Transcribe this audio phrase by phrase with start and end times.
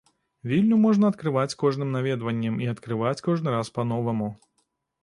[0.51, 4.35] Вільню можна адкрываць з кожным наведваннем і адкрываць кожны раз па-новаму.